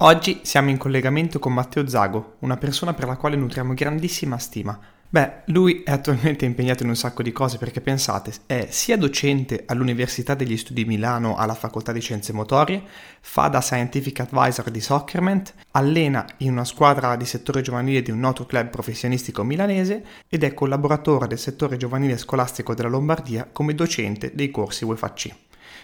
[0.00, 4.78] Oggi siamo in collegamento con Matteo Zago, una persona per la quale nutriamo grandissima stima.
[5.08, 9.64] Beh, lui è attualmente impegnato in un sacco di cose perché pensate, è sia docente
[9.66, 12.80] all'Università degli Studi di Milano alla Facoltà di Scienze Motorie,
[13.20, 18.20] fa da Scientific Advisor di Soccerment, allena in una squadra di settore giovanile di un
[18.20, 24.30] noto club professionistico milanese ed è collaboratore del settore giovanile scolastico della Lombardia come docente
[24.32, 25.34] dei corsi UEFAC.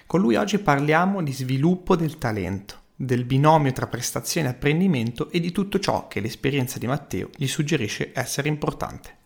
[0.07, 5.41] Con lui oggi parliamo di sviluppo del talento del binomio tra prestazione e apprendimento e
[5.41, 9.17] di tutto ciò che l'esperienza di Matteo gli suggerisce essere importante.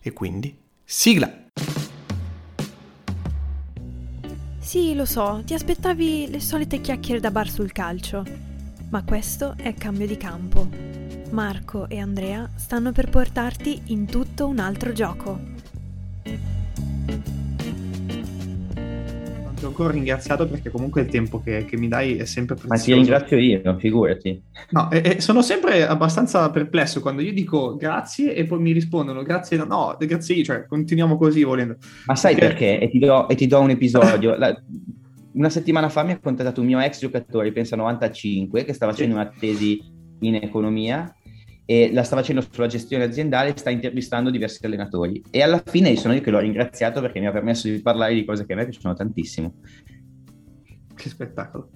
[0.00, 1.44] E quindi, sigla!
[4.58, 8.24] Sì, lo so, ti aspettavi le solite chiacchiere da bar sul calcio,
[8.90, 10.68] ma questo è cambio di campo.
[11.30, 15.40] Marco e Andrea stanno per portarti in tutto un altro gioco.
[19.66, 22.74] Ancora ringraziato perché comunque il tempo che, che, mi dai è sempre prezioso.
[22.74, 24.42] Ma ti ringrazio io, figurati.
[24.70, 29.22] No, e, e sono sempre abbastanza perplesso quando io dico grazie e poi mi rispondono
[29.22, 31.76] grazie, no, grazie io, cioè continuiamo così volendo.
[32.06, 32.64] Ma sai perché?
[32.78, 32.84] perché?
[32.84, 34.36] E, ti do, e, ti do, un episodio.
[34.36, 34.54] La,
[35.32, 39.14] una settimana fa mi ha contattato un mio ex giocatore, pensa 95, che stava facendo
[39.14, 39.80] una tesi
[40.20, 41.14] in economia
[41.66, 46.14] e la sta facendo sulla gestione aziendale, sta intervistando diversi allenatori e alla fine sono
[46.14, 48.66] io che l'ho ringraziato perché mi ha permesso di parlare di cose che a me
[48.66, 49.54] piacciono tantissimo.
[50.94, 51.70] Che spettacolo.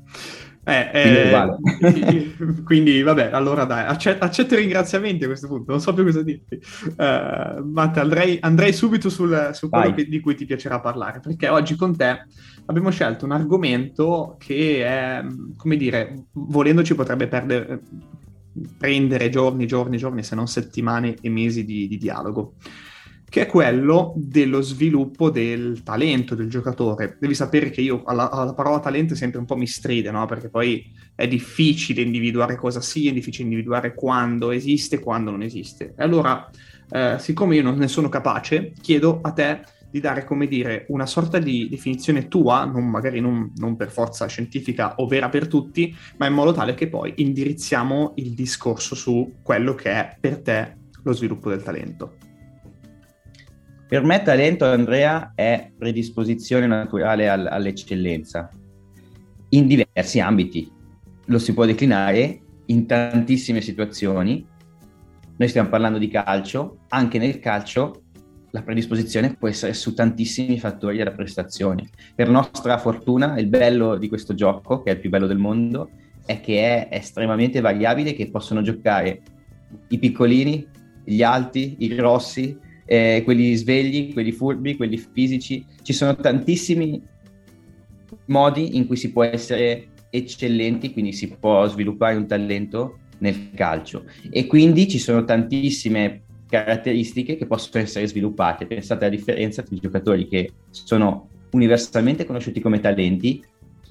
[0.62, 5.92] Eh, eh, quindi, vabbè, allora dai, accetto, accetto, i ringraziamenti a questo punto, non so
[5.94, 6.60] più cosa dirti.
[6.96, 11.48] Uh, Matte, andrei, andrei, subito sul, su quello che, di cui ti piacerà parlare, perché
[11.48, 12.26] oggi con te
[12.66, 15.24] abbiamo scelto un argomento che è,
[15.56, 17.80] come dire, volendoci potrebbe perdere,
[18.76, 22.54] prendere giorni, giorni, giorni, se non settimane e mesi di, di dialogo
[23.30, 27.16] che è quello dello sviluppo del talento del giocatore.
[27.20, 30.26] Devi sapere che io alla, alla parola talento sempre un po' mi stride, no?
[30.26, 35.42] Perché poi è difficile individuare cosa sia, è difficile individuare quando esiste e quando non
[35.42, 35.94] esiste.
[35.96, 36.50] E allora,
[36.90, 41.06] eh, siccome io non ne sono capace, chiedo a te di dare, come dire, una
[41.06, 45.94] sorta di definizione tua, non, magari non, non, per forza scientifica o vera per tutti,
[46.18, 50.76] ma in modo tale che poi indirizziamo il discorso su quello che è per te
[51.02, 52.16] lo sviluppo del talento.
[53.88, 58.48] Per me talento, Andrea, è predisposizione naturale all- all'eccellenza
[59.48, 60.70] in diversi ambiti.
[61.26, 64.46] Lo si può declinare in tantissime situazioni.
[65.36, 68.02] Noi stiamo parlando di calcio, anche nel calcio
[68.52, 71.88] la predisposizione può essere su tantissimi fattori della prestazione.
[72.14, 75.90] Per nostra fortuna, il bello di questo gioco, che è il più bello del mondo,
[76.26, 79.20] è che è estremamente variabile, che possono giocare
[79.88, 80.66] i piccolini,
[81.04, 85.64] gli alti, i grossi, eh, quelli svegli, quelli furbi, quelli fisici.
[85.82, 87.00] Ci sono tantissimi
[88.26, 94.04] modi in cui si può essere eccellenti, quindi si può sviluppare un talento nel calcio.
[94.30, 98.66] E quindi ci sono tantissime caratteristiche che possono essere sviluppate.
[98.66, 103.42] Pensate alla differenza tra i giocatori che sono universalmente conosciuti come talenti,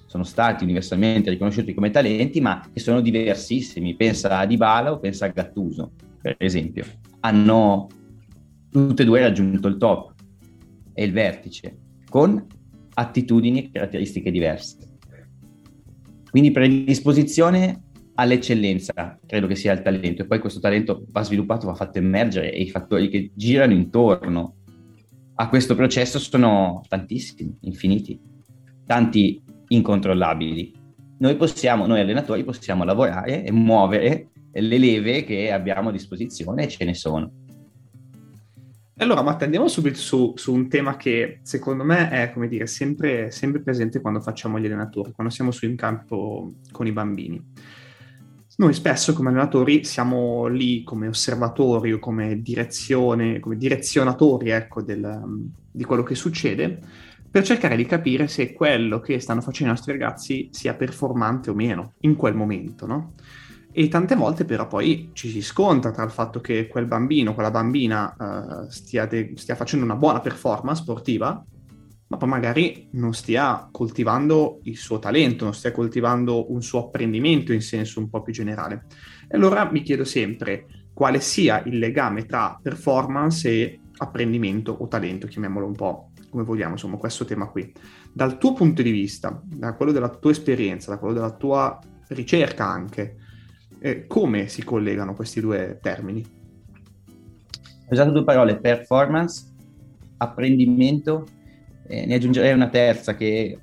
[0.05, 3.95] sono stati universalmente riconosciuti come talenti, ma che sono diversissimi.
[3.95, 6.83] Pensa a Dybala o pensa a Gattuso, per esempio.
[7.21, 7.87] Hanno
[8.69, 10.13] tutte e due raggiunto il top
[10.93, 11.77] e il vertice,
[12.09, 12.45] con
[12.93, 14.77] attitudini e caratteristiche diverse.
[16.29, 17.83] Quindi predisposizione
[18.19, 22.51] all'eccellenza, credo che sia il talento, e poi questo talento va sviluppato, va fatto emergere
[22.51, 24.55] e i fattori che girano intorno
[25.35, 28.19] a questo processo sono tantissimi, infiniti,
[28.85, 30.73] tanti incontrollabili.
[31.19, 36.67] Noi possiamo, noi allenatori possiamo lavorare e muovere le leve che abbiamo a disposizione e
[36.67, 37.31] ce ne sono.
[38.97, 43.31] Allora, ma andiamo subito su, su, un tema che secondo me è, come dire, sempre,
[43.31, 47.41] sempre presente quando facciamo gli allenatori, quando siamo su in campo con i bambini
[48.59, 55.49] noi spesso come allenatori siamo lì come osservatori o come direzione, come direzionatori ecco, del,
[55.71, 56.77] di quello che succede,
[57.31, 61.53] per cercare di capire se quello che stanno facendo i nostri ragazzi sia performante o
[61.53, 63.13] meno in quel momento, no?
[63.71, 67.51] E tante volte però poi ci si scontra tra il fatto che quel bambino, quella
[67.51, 71.45] bambina uh, stia, de- stia facendo una buona performance sportiva
[72.09, 77.53] ma poi magari non stia coltivando il suo talento, non stia coltivando un suo apprendimento
[77.53, 78.85] in senso un po' più generale.
[79.27, 85.27] E allora mi chiedo sempre quale sia il legame tra performance e apprendimento o talento,
[85.27, 87.71] chiamiamolo un po' come vogliamo, insomma, questo tema qui.
[88.11, 91.79] Dal tuo punto di vista, da quello della tua esperienza, da quello della tua
[92.09, 93.17] ricerca anche,
[93.79, 96.25] eh, come si collegano questi due termini?
[97.05, 99.45] Ho usato due parole, performance,
[100.17, 101.25] apprendimento
[101.89, 103.57] eh, ne aggiungerei una terza che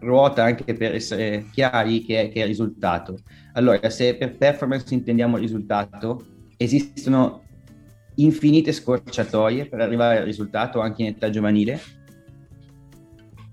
[0.00, 3.18] ruota anche per essere chiari che è, che è il risultato.
[3.52, 6.24] Allora, se per performance intendiamo il risultato,
[6.56, 7.42] esistono
[8.16, 11.80] infinite scorciatoie per arrivare al risultato anche in età giovanile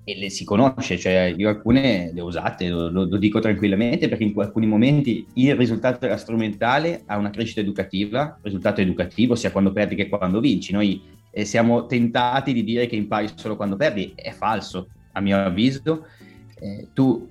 [0.06, 4.24] e le si conosce, cioè io alcune le ho usate, lo, lo, dico tranquillamente perché
[4.24, 9.74] in alcuni momenti il risultato era strumentale a una crescita educativa, risultato educativo sia quando
[9.74, 10.72] perdi che quando vinci.
[10.72, 11.02] Noi
[11.38, 16.08] eh, siamo tentati di dire che impari solo quando perdi, è falso a mio avviso.
[16.60, 17.30] Eh, tu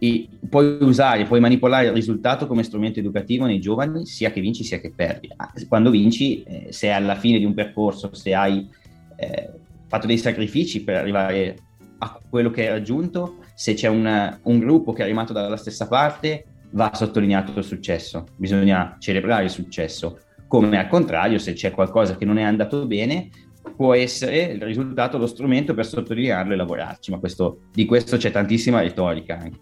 [0.00, 4.62] i, puoi usare, puoi manipolare il risultato come strumento educativo nei giovani sia che vinci
[4.62, 5.30] sia che perdi.
[5.36, 8.68] Ah, quando vinci, eh, se alla fine di un percorso, se hai
[9.16, 9.50] eh,
[9.86, 11.56] fatto dei sacrifici per arrivare
[12.00, 15.88] a quello che hai raggiunto, se c'è una, un gruppo che è arrivato dalla stessa
[15.88, 22.16] parte, va sottolineato il successo, bisogna celebrare il successo, come al contrario se c'è qualcosa
[22.16, 23.30] che non è andato bene,
[23.74, 28.30] può essere il risultato lo strumento per sottolinearlo e lavorarci, ma questo, di questo c'è
[28.30, 29.58] tantissima retorica anche.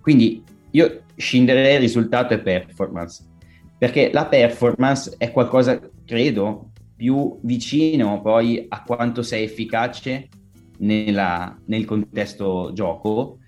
[0.00, 3.24] Quindi io scinderei risultato e performance,
[3.78, 10.28] perché la performance è qualcosa, credo, più vicino poi a quanto sei efficace
[10.78, 13.38] nella, nel contesto gioco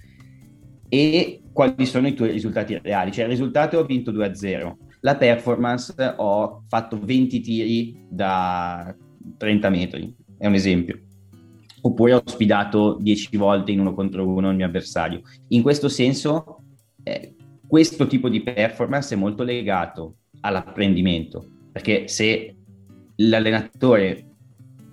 [0.88, 3.12] e quali sono i tuoi risultati reali.
[3.12, 8.94] Cioè il risultato ho vinto 2-0, la performance ho fatto 20 tiri da
[9.36, 11.00] 30 metri, è un esempio.
[11.82, 15.22] Oppure ho sfidato 10 volte in uno contro uno il mio avversario.
[15.48, 16.62] In questo senso,
[17.02, 17.34] eh,
[17.66, 22.56] questo tipo di performance è molto legato all'apprendimento, perché se
[23.16, 24.26] l'allenatore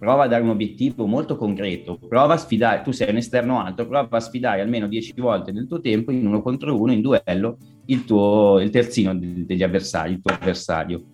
[0.03, 3.87] prova a dare un obiettivo molto concreto, prova a sfidare, tu sei un esterno alto,
[3.87, 7.57] prova a sfidare almeno 10 volte nel tuo tempo in uno contro uno, in duello,
[7.85, 11.05] il, tuo, il terzino degli avversari, il tuo avversario.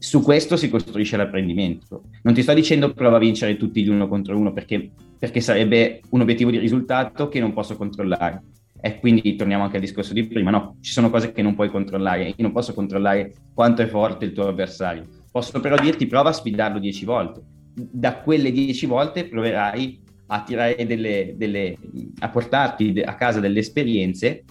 [0.00, 2.04] Su questo si costruisce l'apprendimento.
[2.22, 6.02] Non ti sto dicendo prova a vincere tutti gli uno contro uno perché, perché sarebbe
[6.10, 8.42] un obiettivo di risultato che non posso controllare.
[8.80, 11.68] E quindi torniamo anche al discorso di prima, no, ci sono cose che non puoi
[11.68, 16.28] controllare, io non posso controllare quanto è forte il tuo avversario, posso però dirti prova
[16.28, 17.42] a sfidarlo 10 volte,
[17.74, 21.76] da quelle dieci volte proverai a tirare delle, delle,
[22.20, 24.44] a portarti a casa delle esperienze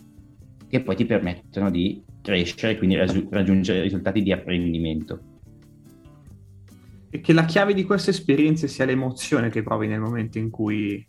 [0.68, 5.37] che poi ti permettono di crescere e quindi raggiungere risultati di apprendimento.
[7.22, 11.06] Che la chiave di queste esperienze sia l'emozione che provi nel momento in cui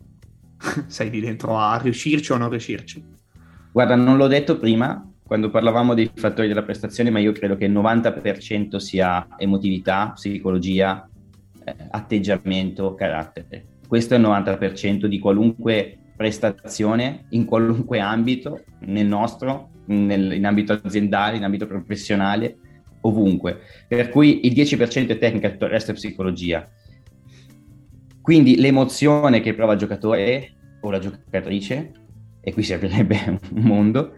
[0.86, 3.04] sei lì dentro a riuscirci o non riuscirci.
[3.72, 7.66] Guarda, non l'ho detto prima quando parlavamo dei fattori della prestazione, ma io credo che
[7.66, 11.06] il 90% sia emotività, psicologia,
[11.90, 13.66] atteggiamento, carattere.
[13.86, 20.80] Questo è il 90% di qualunque prestazione in qualunque ambito, nel nostro, nel, in ambito
[20.82, 22.56] aziendale, in ambito professionale,
[23.02, 23.60] ovunque.
[23.86, 26.68] Per cui il 10% è tecnica, il resto è psicologia.
[28.20, 31.92] Quindi l'emozione che prova il giocatore o la giocatrice,
[32.40, 34.14] e qui si aprirebbe un mondo,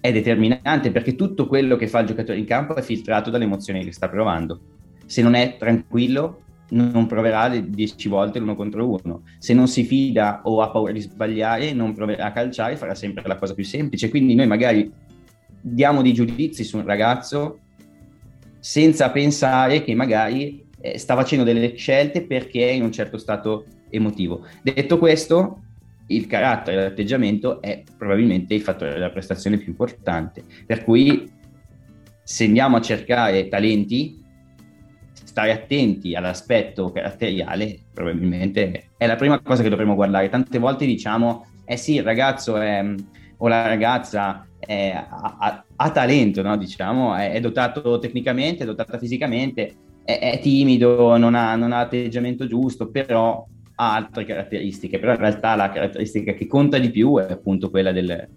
[0.00, 3.92] è determinante perché tutto quello che fa il giocatore in campo è filtrato dall'emozione che
[3.92, 4.60] sta provando.
[5.06, 9.22] Se non è tranquillo, non proverà le 10 volte l'uno contro uno.
[9.38, 13.26] Se non si fida o ha paura di sbagliare, non proverà a calciare, farà sempre
[13.26, 14.08] la cosa più semplice.
[14.08, 14.90] Quindi noi magari
[15.60, 17.58] diamo dei giudizi su un ragazzo
[18.62, 23.64] senza pensare che magari eh, sta facendo delle scelte perché è in un certo stato
[23.90, 24.46] emotivo.
[24.62, 25.64] Detto questo,
[26.06, 30.44] il carattere l'atteggiamento è probabilmente il fattore della prestazione più importante.
[30.64, 31.28] Per cui
[32.22, 34.22] se andiamo a cercare talenti,
[35.12, 40.28] stare attenti all'aspetto caratteriale probabilmente è la prima cosa che dovremmo guardare.
[40.28, 42.94] Tante volte diciamo, eh sì, il ragazzo è,
[43.42, 46.56] o la ragazza è, ha, ha, talento, no?
[46.56, 51.80] diciamo, è, è, dotato tecnicamente, è dotata fisicamente, è, è timido, non ha, non ha
[51.80, 53.44] atteggiamento giusto, però
[53.74, 57.90] ha altre caratteristiche, però in realtà la caratteristica che conta di più è appunto quella
[57.90, 58.28] del,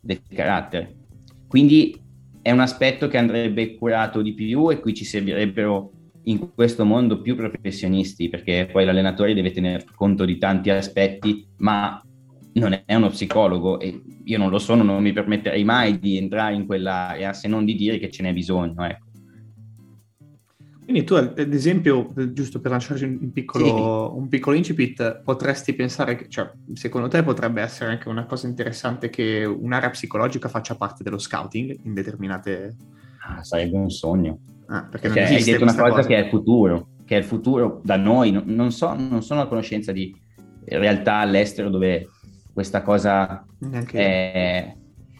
[0.00, 0.94] del carattere.
[1.46, 1.96] Quindi
[2.42, 5.92] è un aspetto che andrebbe curato di più e qui ci servirebbero
[6.24, 12.02] in questo mondo più professionisti, perché poi l'allenatore deve tener conto di tanti aspetti, ma
[12.54, 16.54] non è uno psicologo e io non lo sono, non mi permetterei mai di entrare
[16.54, 18.84] in quell'area se non di dire che ce n'è bisogno.
[18.84, 19.04] Ecco.
[20.84, 24.18] Quindi tu, ad esempio, giusto per lanciarci un piccolo, sì.
[24.18, 29.08] un piccolo incipit, potresti pensare che, cioè, secondo te potrebbe essere anche una cosa interessante
[29.08, 32.76] che un'area psicologica faccia parte dello scouting in determinate...
[33.26, 34.38] Ah, sarebbe un sogno.
[34.66, 37.18] Ah, perché non cioè, hai detto una cosa, cosa, che è il futuro, che è
[37.18, 40.14] il futuro da noi, non, non, so, non sono a conoscenza di
[40.66, 42.08] realtà all'estero dove
[42.54, 43.44] questa cosa
[43.90, 44.74] è,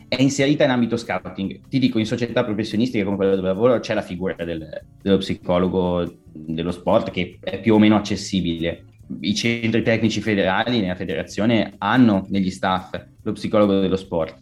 [0.08, 1.68] è, inserita in ambito scouting.
[1.68, 4.66] Ti dico, in società professionistiche come quella dove lavoro c'è la figura del,
[5.02, 8.84] dello psicologo dello sport che è più o meno accessibile.
[9.20, 14.38] I centri tecnici federali nella federazione hanno negli staff lo psicologo dello sport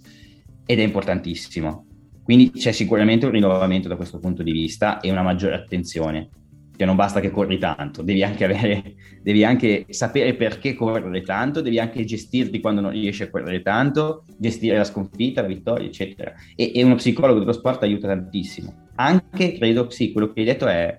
[0.66, 1.86] ed è importantissimo.
[2.22, 6.28] Quindi c'è sicuramente un rinnovamento da questo punto di vista e una maggiore attenzione
[6.74, 11.60] che non basta che corri tanto, devi anche, avere, devi anche sapere perché correre tanto,
[11.60, 16.32] devi anche gestirti quando non riesci a correre tanto, gestire la sconfitta, la vittoria, eccetera.
[16.56, 18.88] E, e uno psicologo dello sport aiuta tantissimo.
[18.96, 20.98] Anche, credo, sì, quello che hai detto è,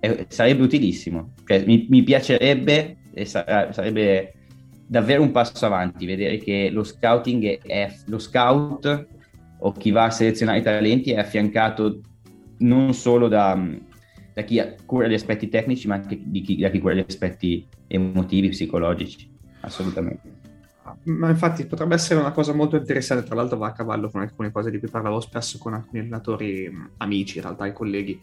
[0.00, 1.34] è sarebbe utilissimo.
[1.44, 4.32] Cioè, mi, mi, piacerebbe, e sa, sarebbe
[4.86, 9.06] davvero un passo avanti, vedere che lo scouting è, lo scout
[9.58, 12.00] o chi va a selezionare i talenti è affiancato
[12.58, 13.58] non solo da
[14.36, 18.50] da chi cura gli aspetti tecnici, ma anche chi, da chi cura gli aspetti emotivi,
[18.50, 20.34] psicologici, assolutamente.
[21.04, 24.52] Ma infatti potrebbe essere una cosa molto interessante, tra l'altro va a cavallo con alcune
[24.52, 28.20] cose di cui parlavo spesso con alcuni allenatori amici, in realtà i colleghi,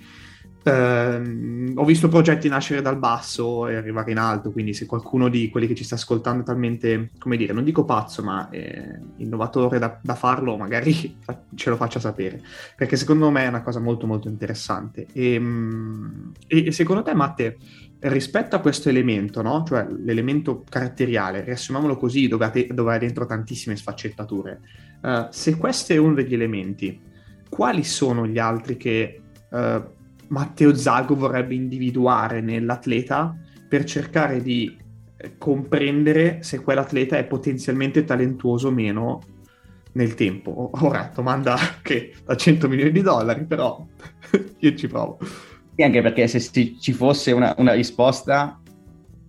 [0.63, 5.49] Uh, ho visto progetti nascere dal basso e arrivare in alto, quindi se qualcuno di
[5.49, 9.77] quelli che ci sta ascoltando è talmente, come dire, non dico pazzo, ma eh, innovatore
[9.77, 11.17] da, da, farlo, magari
[11.55, 12.41] ce lo faccia sapere,
[12.77, 15.07] perché secondo me è una cosa molto molto interessante.
[15.11, 17.57] E, ehm, e, e secondo te, Matte,
[17.99, 19.63] rispetto a questo elemento, no?
[19.67, 24.61] cioè l'elemento caratteriale, riassumiamolo così, dove ha, te- dove ha dentro tantissime sfaccettature,
[25.01, 26.99] uh, se questo è uno degli elementi,
[27.49, 29.21] quali sono gli altri che...
[29.49, 30.01] Uh,
[30.33, 33.37] Matteo Zago vorrebbe individuare nell'atleta
[33.69, 34.75] per cercare di
[35.15, 39.21] eh, comprendere se quell'atleta è potenzialmente talentuoso o meno
[39.93, 40.71] nel tempo.
[40.81, 43.85] Ora, domanda che da 100 milioni di dollari, però
[44.57, 45.19] io ci provo.
[45.75, 46.39] E anche perché se
[46.79, 48.59] ci fosse una, una risposta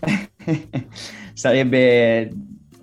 [1.35, 2.33] sarebbe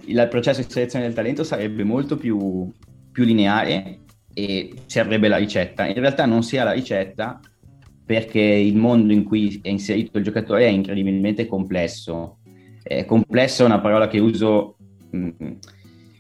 [0.05, 2.71] il processo di selezione del talento sarebbe molto più,
[3.11, 3.99] più lineare
[4.31, 5.87] e serve la ricetta.
[5.87, 7.39] In realtà non si ha la ricetta
[8.05, 12.37] perché il mondo in cui è inserito il giocatore è incredibilmente complesso.
[12.83, 14.77] Eh, complesso è una parola che uso
[15.11, 15.51] mh, mm,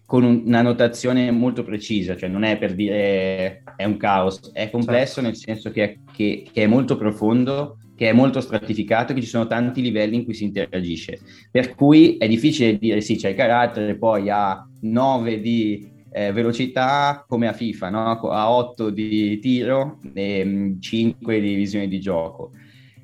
[0.05, 4.69] con un, una notazione molto precisa, cioè non è per dire è un caos, è
[4.69, 5.29] complesso certo.
[5.29, 9.27] nel senso che è, che, che è molto profondo, che è molto stratificato, che ci
[9.27, 11.19] sono tanti livelli in cui si interagisce.
[11.49, 17.25] Per cui è difficile dire sì, c'è il carattere, poi ha 9 di eh, velocità
[17.27, 18.19] come a FIFA, no?
[18.29, 22.51] a 8 di tiro e 5 mm, di visione di gioco.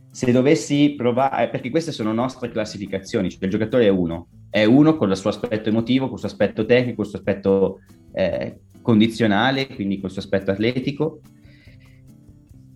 [0.10, 4.66] Se dovessi provare, eh, perché queste sono nostre classificazioni, cioè il giocatore è uno, è
[4.66, 7.80] uno con il suo aspetto emotivo, con il suo aspetto tecnico, con il suo aspetto
[8.14, 11.22] eh, condizionale, quindi con il suo aspetto atletico.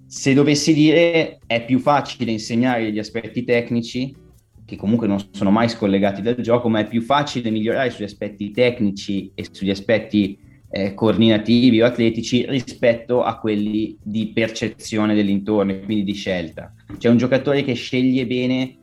[0.06, 4.14] Se dovessi dire è più facile insegnare gli aspetti tecnici
[4.72, 8.52] che comunque non sono mai scollegati dal gioco, ma è più facile migliorare sugli aspetti
[8.52, 15.82] tecnici e sugli aspetti eh, coordinativi o atletici rispetto a quelli di percezione dell'intorno e
[15.82, 16.74] quindi di scelta.
[16.98, 18.78] Cioè un giocatore che sceglie bene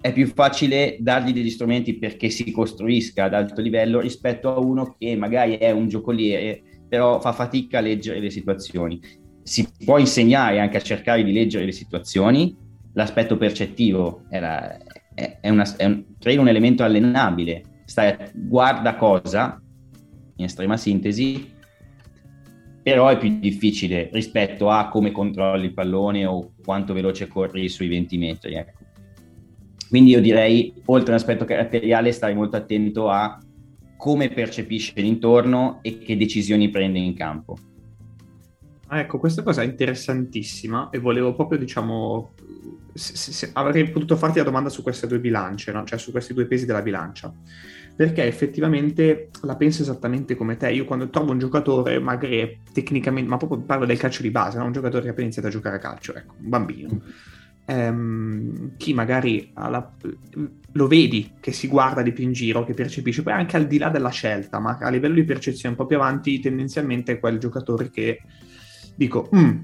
[0.00, 4.96] è più facile dargli degli strumenti perché si costruisca ad alto livello rispetto a uno
[4.98, 9.00] che magari è un giocoliere però fa fatica a leggere le situazioni.
[9.44, 12.56] Si può insegnare anche a cercare di leggere le situazioni,
[12.96, 14.76] l'aspetto percettivo era,
[15.16, 17.62] è, una, è un, credo un elemento allenabile.
[17.86, 19.60] Stai, guarda cosa,
[20.36, 21.54] in estrema sintesi,
[22.82, 27.88] però è più difficile rispetto a come controlli il pallone o quanto veloce corri sui
[27.88, 28.54] 20 metri.
[28.54, 28.84] Ecco.
[29.88, 33.40] Quindi io direi, oltre all'aspetto caratteriale, stai molto attento a
[33.96, 37.56] come percepisce l'intorno e che decisioni prende in campo.
[38.88, 42.34] Ecco, questa cosa è interessantissima e volevo proprio, diciamo,
[42.96, 45.84] se, se, avrei potuto farti la domanda su queste due bilance, no?
[45.84, 47.32] cioè su questi due pesi della bilancia,
[47.94, 50.70] perché effettivamente la penso esattamente come te.
[50.70, 54.64] Io quando trovo un giocatore, magari tecnicamente, ma proprio parlo del calcio di base, no?
[54.64, 57.00] un giocatore che ha appena iniziato a giocare a calcio, ecco, un bambino.
[57.68, 59.92] Ehm, chi magari la,
[60.72, 63.78] lo vedi che si guarda di più in giro, che percepisce, poi anche al di
[63.78, 67.38] là della scelta, ma a livello di percezione un po' più avanti, tendenzialmente è quel
[67.38, 68.20] giocatore che
[68.94, 69.58] dico, mm,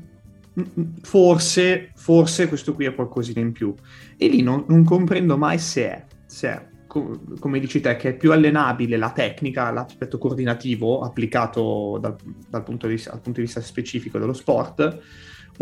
[1.03, 3.75] forse, forse questo qui è qualcosina in più.
[4.17, 8.17] E lì non, non comprendo mai se è, se è, come dici te, che è
[8.17, 12.17] più allenabile la tecnica, l'aspetto coordinativo applicato dal,
[12.49, 15.01] dal punto dal punto di vista specifico dello sport,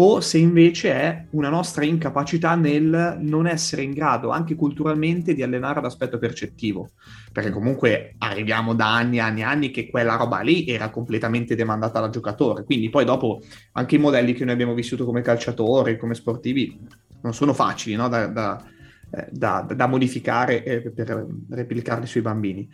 [0.03, 5.43] o se invece è una nostra incapacità nel non essere in grado anche culturalmente di
[5.43, 6.93] allenare l'aspetto percettivo,
[7.31, 11.55] perché comunque arriviamo da anni e anni e anni che quella roba lì era completamente
[11.55, 13.43] demandata dal giocatore, quindi poi dopo
[13.73, 16.81] anche i modelli che noi abbiamo vissuto come calciatori, come sportivi,
[17.21, 18.09] non sono facili no?
[18.09, 18.65] da, da,
[19.11, 20.63] eh, da, da, modificare
[20.95, 22.67] per replicarli sui bambini.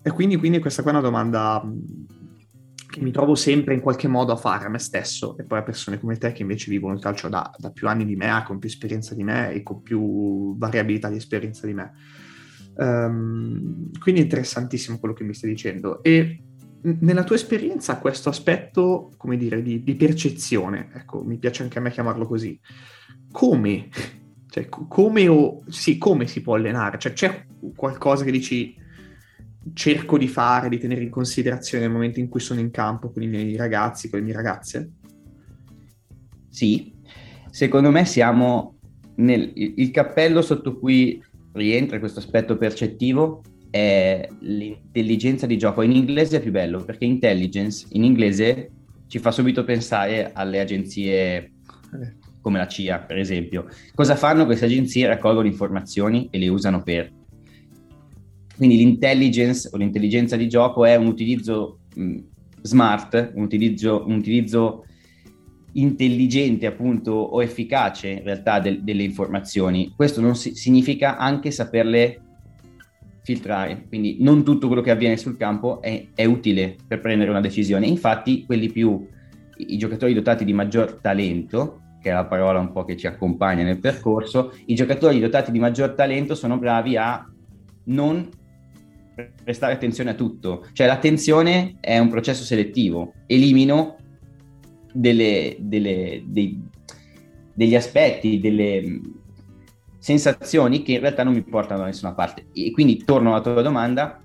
[0.00, 1.60] E quindi, quindi questa qua è una domanda
[2.98, 5.62] che mi trovo sempre in qualche modo a fare a me stesso e poi a
[5.62, 8.58] persone come te che invece vivono il calcio da, da più anni di me, con
[8.58, 11.92] più esperienza di me e con più variabilità di esperienza di me.
[12.74, 16.02] Um, quindi è interessantissimo quello che mi stai dicendo.
[16.02, 16.42] E
[16.80, 21.80] nella tua esperienza questo aspetto, come dire, di, di percezione, ecco, mi piace anche a
[21.80, 22.58] me chiamarlo così,
[23.30, 23.88] come,
[24.48, 26.98] cioè, come, o, sì, come si può allenare?
[26.98, 28.76] Cioè, c'è qualcosa che dici
[29.74, 33.22] cerco di fare, di tenere in considerazione nel momento in cui sono in campo con
[33.22, 34.92] i miei ragazzi, con le mie ragazze?
[36.48, 36.92] Sì,
[37.50, 38.78] secondo me siamo
[39.16, 41.22] nel il cappello sotto cui
[41.52, 45.82] rientra questo aspetto percettivo è l'intelligenza di gioco.
[45.82, 48.70] In inglese è più bello perché intelligence in inglese
[49.08, 51.52] ci fa subito pensare alle agenzie
[52.40, 53.66] come la CIA, per esempio.
[53.94, 55.06] Cosa fanno queste agenzie?
[55.06, 57.17] Raccolgono informazioni e le usano per.
[58.58, 62.18] Quindi l'intelligence o l'intelligenza di gioco è un utilizzo mh,
[62.60, 64.84] smart, un utilizzo, un utilizzo
[65.72, 69.92] intelligente appunto o efficace in realtà del, delle informazioni.
[69.94, 72.22] Questo non si, significa anche saperle
[73.22, 77.40] filtrare, quindi non tutto quello che avviene sul campo è, è, utile per prendere una
[77.40, 77.86] decisione.
[77.86, 79.06] Infatti quelli più,
[79.56, 83.62] i giocatori dotati di maggior talento, che è la parola un po' che ci accompagna
[83.62, 87.24] nel percorso, i giocatori dotati di maggior talento sono bravi a
[87.84, 88.28] non
[89.42, 90.66] prestare attenzione a tutto.
[90.72, 93.96] Cioè l'attenzione è un processo selettivo, elimino
[94.92, 96.60] delle, delle, dei,
[97.54, 99.00] degli aspetti, delle
[99.98, 102.46] sensazioni che in realtà non mi portano da nessuna parte.
[102.52, 104.22] E quindi torno alla tua domanda,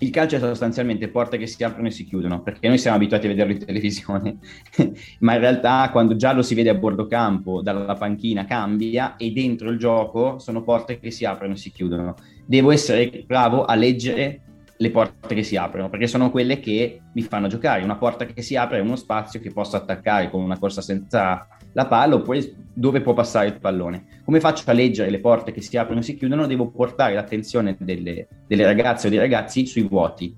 [0.00, 3.26] il calcio è sostanzialmente porte che si aprono e si chiudono, perché noi siamo abituati
[3.26, 4.36] a vederlo in televisione,
[5.20, 9.32] ma in realtà quando già lo si vede a bordo campo, dalla panchina cambia e
[9.32, 12.14] dentro il gioco sono porte che si aprono e si chiudono.
[12.44, 14.42] Devo essere bravo a leggere
[14.78, 17.82] le porte che si aprono, perché sono quelle che mi fanno giocare.
[17.82, 21.46] Una porta che si apre è uno spazio che posso attaccare con una corsa senza
[21.76, 24.20] la palla oppure dove può passare il pallone.
[24.24, 26.46] Come faccio a leggere le porte che si aprono e si chiudono?
[26.46, 30.34] Devo portare l'attenzione delle, delle ragazze o dei ragazzi sui vuoti.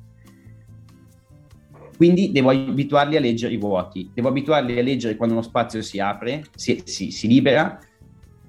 [1.97, 5.99] Quindi devo abituarli a leggere i vuoti, devo abituarli a leggere quando uno spazio si
[5.99, 7.79] apre, si, si, si libera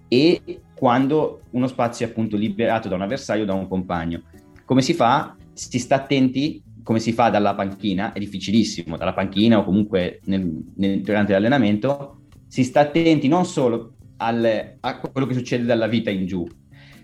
[0.07, 4.23] e quando uno spazio è appunto liberato da un avversario o da un compagno.
[4.65, 5.35] Come si fa?
[5.53, 10.63] si sta attenti come si fa dalla panchina, è difficilissimo, dalla panchina o comunque nel,
[10.75, 12.18] nel, durante l'allenamento,
[12.49, 16.45] si sta attenti non solo al, a quello che succede dalla vita in giù,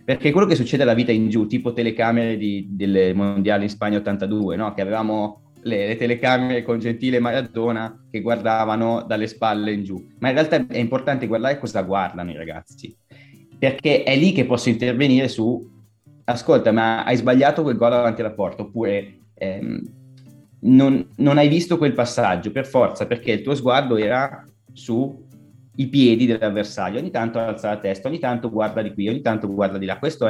[0.03, 3.99] perché quello che succede dalla vita in giù, tipo telecamere di, delle mondiali in Spagna
[3.99, 4.73] 82, no?
[4.73, 10.03] che avevamo le, le, telecamere con Gentile e Maradona che guardavano dalle spalle in giù,
[10.19, 12.95] ma in realtà è importante guardare cosa guardano i ragazzi,
[13.57, 15.73] perché è lì che posso intervenire su
[16.23, 19.79] ascolta, ma hai sbagliato quel gol davanti alla porta, oppure ehm,
[20.61, 24.43] non, non, hai visto quel passaggio per forza, perché il tuo sguardo era
[25.75, 29.47] sui piedi dell'avversario, ogni tanto alza la testa, ogni tanto guarda di qui, ogni tanto
[29.47, 29.99] guarda di là.
[29.99, 30.27] Questo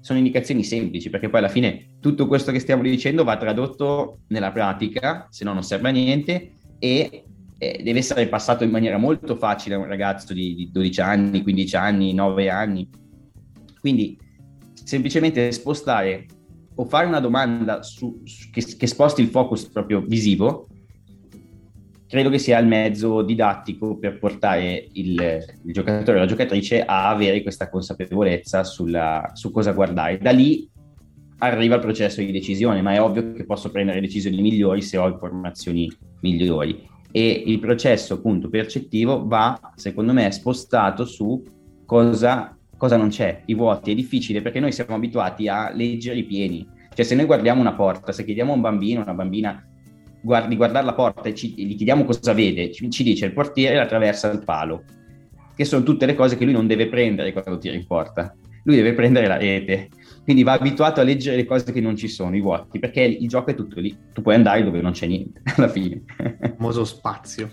[0.00, 4.52] sono indicazioni semplici, perché poi alla fine tutto questo che stiamo dicendo va tradotto nella
[4.52, 7.24] pratica, se no non serve a niente, e
[7.58, 11.42] eh, deve essere passato in maniera molto facile a un ragazzo di, di 12 anni,
[11.42, 12.88] 15 anni, 9 anni.
[13.78, 14.18] Quindi
[14.74, 16.26] semplicemente spostare
[16.74, 20.66] o fare una domanda su, su, che, che, sposti il focus proprio visivo,
[22.12, 25.18] credo che sia il mezzo didattico per portare il,
[25.64, 30.18] il giocatore o la giocatrice a avere questa consapevolezza sulla, su cosa guardare.
[30.18, 30.68] Da lì
[31.38, 35.08] arriva il processo di decisione, ma è ovvio che posso prendere decisioni migliori se ho
[35.08, 36.86] informazioni migliori.
[37.10, 41.42] E il processo appunto percettivo va, secondo me, spostato su
[41.86, 43.42] cosa cosa non c'è?
[43.46, 46.68] I vuoti, è difficile perché noi siamo abituati a leggere i pieni.
[46.92, 49.66] Cioè se noi guardiamo una porta, se chiediamo a un bambino, una bambina
[50.22, 53.32] guard- di guardare la porta e ci, gli chiediamo cosa vede, ci, ci dice il
[53.32, 54.84] portiere attraversa il palo,
[55.54, 58.34] che sono tutte le cose che lui non deve prendere quando tira in porta.
[58.64, 59.88] Lui deve prendere la rete.
[60.22, 63.28] Quindi va abituato a leggere le cose che non ci sono, i vuoti, perché il
[63.28, 63.96] gioco è tutto lì.
[64.12, 66.04] Tu puoi andare dove non c'è niente, alla fine.
[66.56, 67.50] Famoso spazio.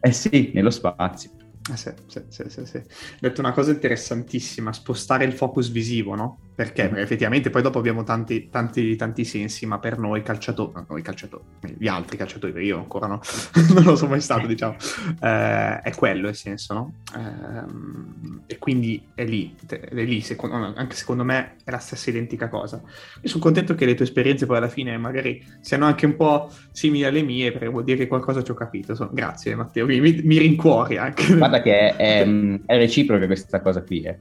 [0.00, 1.30] Eh sì, nello spazio.
[1.70, 2.76] Eh sì, sì, sì, sì, sì.
[2.76, 2.84] Hai
[3.20, 6.38] detto una cosa interessantissima, spostare il focus visivo, no?
[6.54, 6.88] Perché?
[6.88, 11.02] Perché effettivamente poi dopo abbiamo tanti, tanti, tanti sensi, ma per noi calciatori, no, noi
[11.02, 11.42] calciatori,
[11.78, 13.20] gli altri calciatori, io ancora no,
[13.72, 14.76] non lo sono mai stato, diciamo,
[15.22, 16.94] eh, è quello il senso, no?
[17.16, 22.48] Eh, e quindi è lì, è lì secondo, anche secondo me è la stessa identica
[22.48, 22.82] cosa.
[23.22, 26.50] Io sono contento che le tue esperienze poi alla fine magari siano anche un po'
[26.72, 28.94] simili alle mie, perché vuol dire che qualcosa ci ho capito.
[28.94, 31.34] So, grazie Matteo, mi, mi, mi rincuori anche.
[31.36, 32.28] Guarda che è, è,
[32.66, 34.18] è reciproca questa cosa qui, eh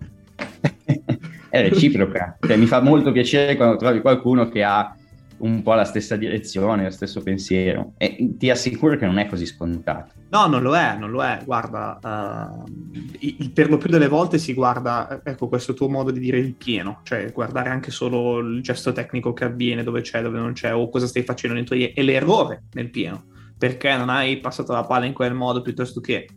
[1.50, 2.38] è reciproca.
[2.40, 4.96] cioè, mi fa molto piacere quando trovi qualcuno che ha
[5.40, 7.94] un po' la stessa direzione, lo stesso pensiero.
[7.98, 10.14] E ti assicuro che non è così scontato.
[10.30, 11.40] No, non lo è, non lo è.
[11.46, 16.38] Guarda, uh, per lo più delle volte si guarda, ecco, questo tuo modo di dire
[16.38, 20.54] il pieno, cioè guardare anche solo il gesto tecnico che avviene, dove c'è, dove non
[20.54, 21.92] c'è, o cosa stai facendo nei tuoi...
[21.92, 23.26] e l'errore nel pieno,
[23.58, 26.28] perché non hai passato la palla in quel modo piuttosto che...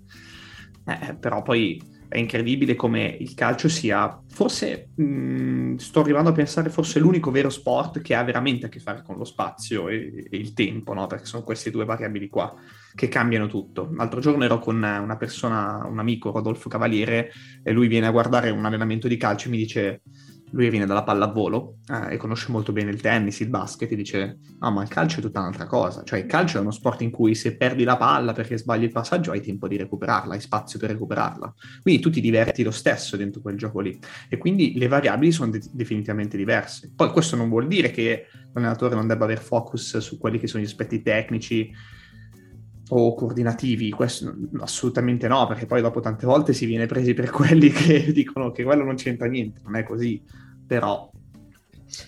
[0.85, 1.81] Eh, però poi
[2.13, 7.49] è incredibile come il calcio sia, forse mh, sto arrivando a pensare, forse l'unico vero
[7.49, 11.07] sport che ha veramente a che fare con lo spazio e, e il tempo, no?
[11.07, 12.55] perché sono queste due variabili qua
[12.95, 13.91] che cambiano tutto.
[13.95, 18.51] L'altro giorno ero con una persona, un amico, Rodolfo Cavaliere, e lui viene a guardare
[18.51, 20.03] un allenamento di calcio e mi dice
[20.53, 24.39] lui viene dalla pallavolo eh, e conosce molto bene il tennis, il basket, e dice:
[24.61, 26.03] No, ma il calcio è tutta un'altra cosa.
[26.03, 28.93] Cioè, il calcio è uno sport in cui se perdi la palla perché sbagli il
[28.93, 31.55] passaggio, hai tempo di recuperarla, hai spazio per recuperarla.
[31.83, 33.99] Quindi tu ti diverti lo stesso dentro quel gioco lì.
[34.29, 36.93] E quindi le variabili sono de- definitivamente diverse.
[36.95, 40.63] Poi questo non vuol dire che l'allenatore non debba avere focus su quelli che sono
[40.63, 41.71] gli aspetti tecnici
[42.95, 47.71] o coordinativi, questo assolutamente no, perché poi dopo tante volte si viene presi per quelli
[47.73, 50.23] che dicono che quello non c'entra niente, non è così,
[50.67, 51.11] però...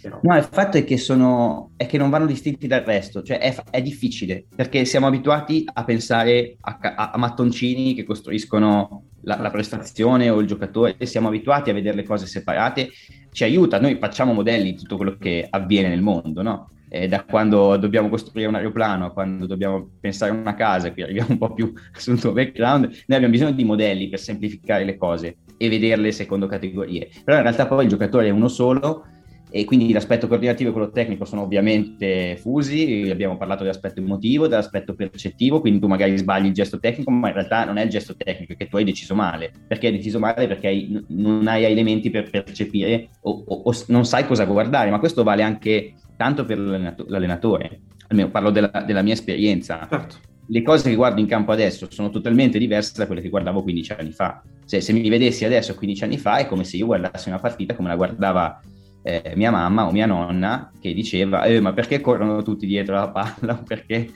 [0.03, 0.21] però...
[0.23, 3.55] No, il fatto è che, sono, è che non vanno distinti dal resto, cioè è,
[3.71, 9.51] è difficile, perché siamo abituati a pensare a, a, a mattoncini che costruiscono la, la,
[9.51, 12.91] prestazione o il giocatore, siamo abituati a vedere le cose separate,
[13.33, 16.69] ci aiuta, noi facciamo modelli di tutto quello che avviene nel mondo, no?
[16.95, 21.31] Eh, da quando dobbiamo costruire un aeroplano quando dobbiamo pensare a una casa, qui arriviamo
[21.33, 25.39] un po' più sul tuo background, noi abbiamo bisogno di modelli per semplificare le cose
[25.57, 27.11] e vederle secondo categorie.
[27.25, 29.07] Però in realtà poi il giocatore è uno solo
[29.57, 34.95] e quindi l'aspetto coordinativo e quello tecnico sono ovviamente fusi, abbiamo parlato dell'aspetto emotivo, dell'aspetto
[34.95, 38.17] percettivo, quindi tu magari sbagli il gesto tecnico, ma in realtà non è il gesto
[38.17, 39.53] tecnico, è che tu hai deciso male.
[39.69, 40.49] Perché hai deciso male?
[40.49, 44.99] Perché hai, non hai elementi per percepire o, o, o, non sai cosa guardare, ma
[44.99, 49.87] questo vale anche tanto per l'allenatore, almeno parlo della, della mia esperienza.
[49.89, 50.17] Certo.
[50.49, 53.93] Le cose che guardo in campo adesso sono totalmente diverse da quelle che guardavo 15
[53.93, 54.43] anni fa.
[54.65, 57.77] Se, se mi vedessi adesso 15 anni fa è come se io guardassi una partita
[57.77, 58.61] come la guardava
[59.07, 63.11] eh, mia mamma o mia nonna che diceva eh, ma perché corrono tutti dietro la
[63.11, 63.55] palla?
[63.65, 64.11] Perché,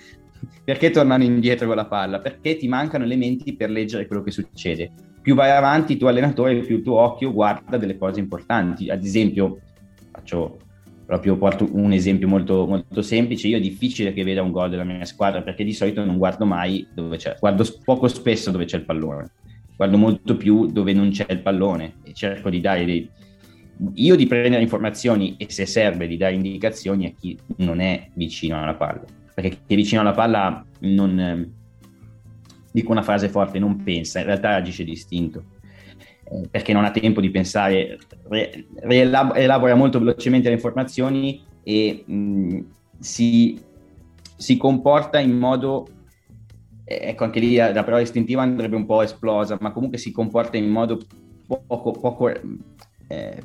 [0.64, 2.20] perché tornano indietro con la palla?
[2.20, 4.92] Perché ti mancano elementi per leggere quello che succede.
[5.20, 8.88] Più vai avanti, tu allenatore, più il tuo occhio guarda delle cose importanti.
[8.88, 9.58] Ad esempio,
[10.12, 10.58] faccio
[11.08, 14.84] proprio porto un esempio molto, molto semplice, io è difficile che veda un gol della
[14.84, 18.76] mia squadra perché di solito non guardo mai dove c'è, guardo poco spesso dove c'è
[18.76, 19.30] il pallone,
[19.74, 23.08] guardo molto più dove non c'è il pallone e cerco di dare dei...
[23.94, 28.60] Io di prendere informazioni e se serve di dare indicazioni a chi non è vicino
[28.60, 31.56] alla palla, perché chi è vicino alla palla non...
[32.70, 35.56] Dico una frase forte, non pensa, in realtà agisce distinto.
[36.30, 42.58] Eh, perché non ha tempo di pensare, re, rielabora molto velocemente le informazioni e mh,
[42.98, 43.58] si,
[44.36, 45.86] si, comporta in modo,
[46.84, 50.12] eh, ecco anche lì la, la parola istintiva andrebbe un po' esplosa, ma comunque si
[50.12, 51.00] comporta in modo
[51.46, 53.42] poco, poco, eh,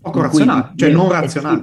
[0.00, 1.62] poco razionale, cioè non razionale.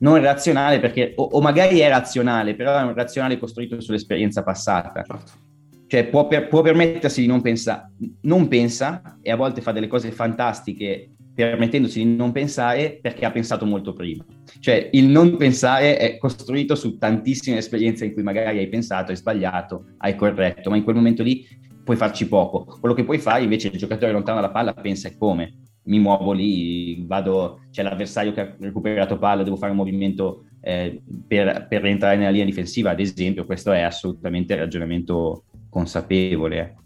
[0.00, 5.02] Non razionale perché, o, o, magari è razionale, però è un razionale costruito sull'esperienza passata.
[5.04, 5.46] Certo
[5.88, 9.86] cioè può, per, può permettersi di non pensare, non pensa e a volte fa delle
[9.86, 14.24] cose fantastiche permettendosi di non pensare perché ha pensato molto prima.
[14.60, 19.16] Cioè il non pensare è costruito su tantissime esperienze in cui magari hai pensato, hai
[19.16, 21.46] sbagliato, hai corretto, ma in quel momento lì
[21.82, 22.64] puoi farci poco.
[22.80, 27.04] Quello che puoi fare invece il giocatore lontano dalla palla pensa come mi muovo lì,
[27.06, 32.16] vado, c'è l'avversario che ha recuperato palla, devo fare un movimento eh, per, per rientrare
[32.16, 36.76] nella linea difensiva, ad esempio, questo è assolutamente il ragionamento consapevole.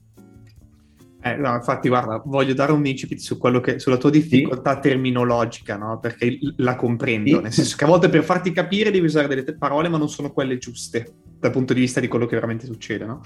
[1.24, 4.88] Eh, no, infatti, guarda, voglio dare un incipit su che, sulla tua difficoltà sì.
[4.88, 5.98] terminologica, no?
[6.00, 7.42] Perché la comprendo, sì.
[7.42, 10.32] nel senso che a volte per farti capire devi usare delle parole, ma non sono
[10.32, 13.20] quelle giuste dal punto di vista di quello che veramente succede, no?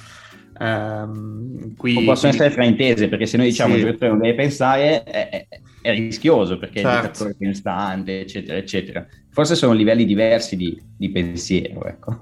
[0.59, 3.85] Um, qui, o possono essere fraintese, perché se noi diciamo sì.
[3.85, 6.89] che non deve pensare è, è, è rischioso, perché certo.
[6.89, 9.07] è il giocatore pensante, eccetera, eccetera.
[9.31, 12.19] Forse sono livelli diversi di, di pensiero, ecco.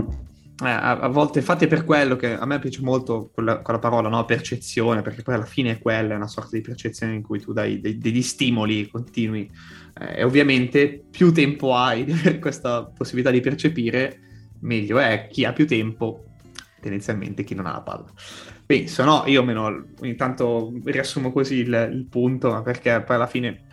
[0.62, 3.78] Eh, a, a, volte, infatti è per quello che a me piace molto quella, quella
[3.78, 4.24] parola, no?
[4.24, 7.52] percezione, perché poi alla fine è quella, è una sorta di percezione in cui tu
[7.52, 9.50] dai dei, degli stimoli continui
[9.98, 14.20] eh, e ovviamente più tempo hai di avere questa possibilità di percepire,
[14.60, 15.26] meglio è.
[15.30, 16.24] Chi ha più tempo,
[16.80, 18.06] tendenzialmente chi non ha la palla.
[18.66, 19.24] Penso, no?
[19.26, 23.64] Io meno, ogni tanto riassumo così il, il punto, perché poi alla fine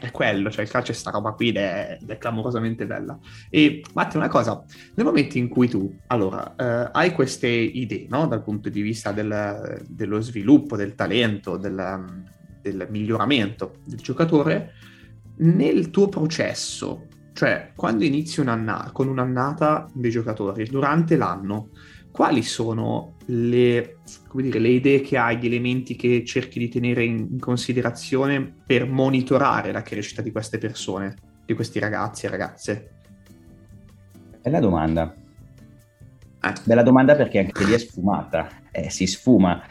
[0.00, 3.18] è quello, cioè il calcio è sta roba qui ed è, ed è clamorosamente bella.
[3.50, 4.62] E Matti, una cosa,
[4.94, 8.26] nel momento in cui tu, allora, eh, hai queste idee, no?
[8.26, 12.04] Dal punto di vista del, dello sviluppo, del talento, del,
[12.60, 14.72] del miglioramento del giocatore,
[15.38, 17.06] nel tuo processo
[17.38, 21.68] Cioè, quando inizi un'annata, con un'annata dei giocatori durante l'anno,
[22.10, 23.98] quali sono le,
[24.32, 28.88] dire, le, idee che hai, gli elementi che cerchi di tenere in, in considerazione per
[28.88, 31.14] monitorare la crescita di queste persone,
[31.46, 32.90] di questi ragazzi e ragazze?
[34.42, 35.14] Bella domanda.
[36.42, 36.52] Eh.
[36.64, 39.62] Bella domanda perché anche lì è sfumata, eh, si sfuma.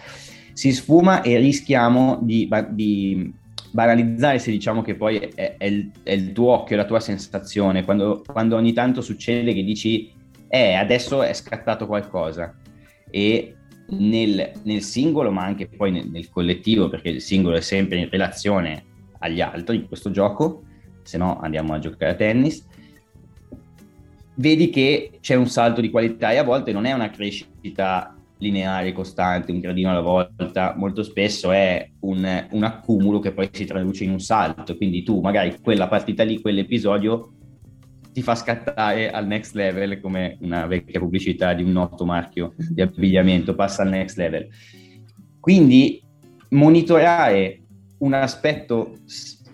[0.53, 3.35] Si sfuma e rischiamo di, di
[3.71, 7.83] banalizzare se diciamo che poi è, è, il, è, il, tuo occhio, la tua sensazione,
[7.83, 10.11] quando, quando ogni tanto succede che dici,
[10.47, 12.55] eh, adesso è scattato qualcosa.
[13.09, 13.55] E
[13.89, 18.09] nel, nel singolo, ma anche poi nel, nel, collettivo, perché il singolo è sempre in
[18.09, 18.83] relazione
[19.19, 20.63] agli altri in questo gioco,
[21.03, 22.65] se no andiamo a giocare a tennis,
[24.35, 28.93] vedi che c'è un salto di qualità e a volte non è una crescita lineare,
[28.93, 34.03] costante, un gradino alla volta, molto spesso è un, un, accumulo che poi si traduce
[34.03, 34.75] in un salto.
[34.77, 37.33] Quindi tu magari quella partita lì, quell'episodio
[38.13, 42.81] ti fa scattare al next level come una vecchia pubblicità di un noto marchio di
[42.81, 44.47] abbigliamento, passa al next level.
[45.39, 46.01] Quindi
[46.49, 47.61] monitorare
[47.99, 48.93] un aspetto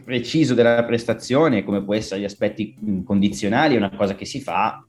[0.03, 4.83] preciso della prestazione, come può essere gli aspetti condizionali, è una cosa che si fa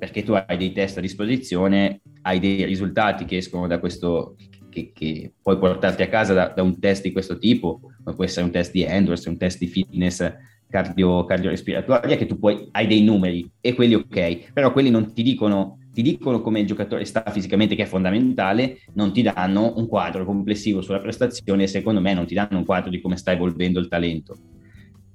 [0.00, 4.34] perché tu hai dei test a disposizione, hai dei risultati che escono da questo,
[4.70, 8.24] che, che puoi portarti a casa da, da, un test di questo tipo, come può
[8.24, 10.32] essere un test di endurance, un test di fitness
[10.70, 15.22] cardio, cardiorespiratoria, che tu poi hai dei numeri e quelli ok, però quelli non ti
[15.22, 19.88] dicono ti dicono come il giocatore sta fisicamente, che è fondamentale, non ti danno un
[19.88, 23.32] quadro complessivo sulla prestazione e secondo me non ti danno un quadro di come sta
[23.32, 24.36] evolvendo il talento.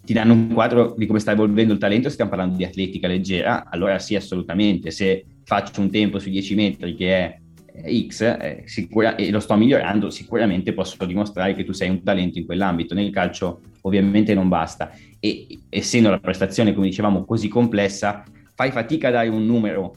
[0.05, 3.65] Ti danno un quadro di come sta evolvendo il talento, stiamo parlando di atletica leggera,
[3.67, 4.91] allora sì, assolutamente.
[4.91, 7.39] Se faccio un tempo sui 10 metri che è
[8.07, 12.37] X eh, sicura, e lo sto migliorando, sicuramente posso dimostrare che tu sei un talento
[12.37, 12.93] in quell'ambito.
[12.93, 14.91] Nel calcio ovviamente non basta.
[15.19, 19.95] E essendo la prestazione, come dicevamo, così complessa, fai fatica a dare un numero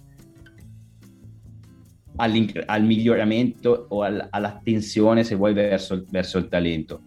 [2.17, 7.03] al miglioramento o al, all'attenzione, se vuoi, verso, verso il talento.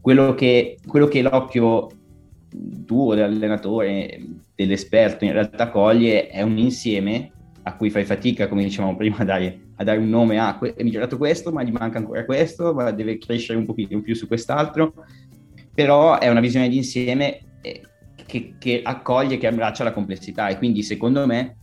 [0.00, 1.88] Quello che, quello che l'occhio
[2.86, 4.20] tuo, dell'allenatore,
[4.54, 7.32] dell'esperto in realtà coglie è un insieme
[7.62, 10.82] a cui fai fatica, come dicevamo prima, a dare, a dare un nome a è
[10.82, 14.26] migliorato questo, ma gli manca ancora questo, ma deve crescere un pochino in più su
[14.26, 14.94] quest'altro.
[15.74, 17.82] Però è una visione d'insieme eh,
[18.24, 21.56] che, che accoglie, che abbraccia la complessità e quindi secondo me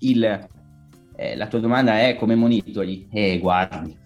[0.00, 0.48] il,
[1.16, 3.08] eh, la tua domanda è come monitori?
[3.12, 3.96] Eh, guardi.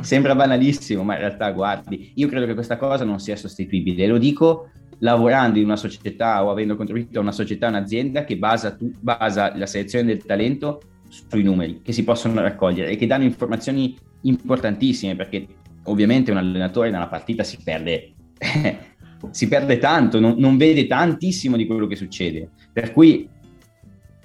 [0.00, 2.12] Sembra banalissimo, ma in realtà guardi.
[2.14, 4.06] Io credo che questa cosa non sia sostituibile.
[4.06, 8.74] Lo dico lavorando in una società o avendo contribuito a una società, un'azienda che basa,
[8.74, 13.24] tu, basa la selezione del talento sui numeri che si possono raccogliere e che danno
[13.24, 15.46] informazioni importantissime perché
[15.84, 18.12] ovviamente un allenatore nella partita si perde,
[19.30, 22.50] si perde tanto, non, non vede tantissimo di quello che succede.
[22.72, 23.28] Per cui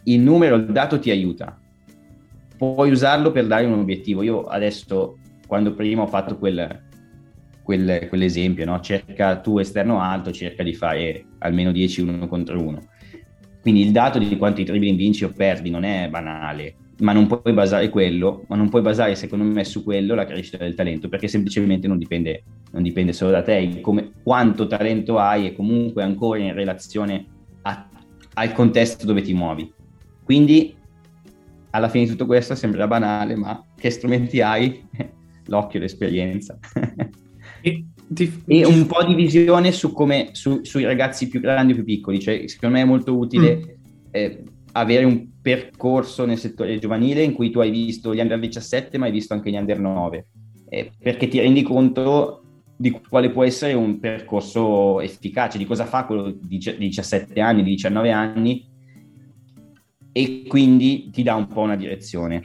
[0.05, 1.57] il numero, il dato ti aiuta,
[2.57, 4.21] puoi usarlo per dare un obiettivo.
[4.23, 5.17] Io adesso,
[5.53, 6.81] quando prima ho fatto quel,
[7.61, 8.79] quel, quell'esempio, no?
[8.79, 12.79] cerca tu esterno alto, cerca di fare almeno 10 uno contro uno.
[13.61, 17.53] Quindi il dato di quanti dribbling vinci o perdi non è banale, ma non puoi
[17.53, 21.27] basare quello, ma non puoi basare secondo me su quello la crescita del talento, perché
[21.27, 26.39] semplicemente non dipende, non dipende solo da te, come, quanto talento hai e comunque ancora
[26.39, 27.27] in relazione
[27.61, 27.89] a,
[28.33, 29.71] al contesto dove ti muovi.
[30.23, 30.75] Quindi
[31.69, 35.21] alla fine di tutto questo sembra banale, ma che strumenti hai?
[35.47, 36.57] L'occhio, l'esperienza.
[37.61, 38.41] e, ti...
[38.45, 42.19] e, un po' di visione su come, su, sui ragazzi più grandi o più piccoli.
[42.19, 43.69] Cioè, secondo me è molto utile mm.
[44.11, 48.97] eh, avere un percorso nel settore giovanile in cui tu hai visto gli under 17,
[48.97, 50.27] ma hai visto anche gli under 9,
[50.69, 52.43] eh, perché ti rendi conto
[52.75, 57.71] di quale può essere un percorso efficace, di cosa fa quello di 17 anni, di
[57.71, 58.71] 19 anni
[60.11, 62.41] e quindi ti dà un po' una direzione.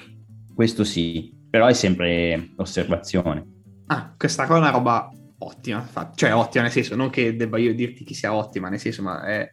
[0.54, 3.46] Questo sì, però è sempre osservazione.
[3.86, 7.74] Ah, questa qua è una roba ottima, cioè ottima nel senso, non che debba io
[7.74, 9.50] dirti che sia ottima, nel senso, ma è,